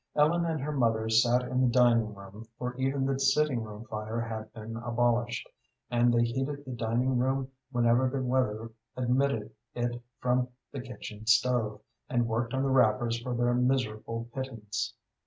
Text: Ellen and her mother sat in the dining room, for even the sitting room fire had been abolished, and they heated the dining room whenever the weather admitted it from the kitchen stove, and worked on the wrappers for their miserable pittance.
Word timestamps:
Ellen 0.15 0.45
and 0.45 0.59
her 0.61 0.71
mother 0.71 1.07
sat 1.09 1.43
in 1.43 1.61
the 1.61 1.67
dining 1.69 2.15
room, 2.15 2.47
for 2.57 2.75
even 2.77 3.05
the 3.05 3.19
sitting 3.19 3.61
room 3.61 3.85
fire 3.85 4.19
had 4.19 4.51
been 4.51 4.75
abolished, 4.77 5.47
and 5.91 6.11
they 6.11 6.23
heated 6.23 6.65
the 6.65 6.71
dining 6.71 7.19
room 7.19 7.51
whenever 7.69 8.09
the 8.09 8.23
weather 8.23 8.71
admitted 8.97 9.51
it 9.75 10.01
from 10.19 10.47
the 10.71 10.81
kitchen 10.81 11.27
stove, 11.27 11.81
and 12.09 12.25
worked 12.27 12.51
on 12.55 12.63
the 12.63 12.69
wrappers 12.69 13.21
for 13.21 13.35
their 13.35 13.53
miserable 13.53 14.27
pittance. 14.33 14.95